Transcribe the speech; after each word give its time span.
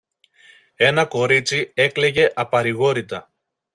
ένα 0.75 1.05
κορίτσι 1.05 1.71
έκλαιγε 1.73 2.31
απαρηγόρητα. 2.35 3.31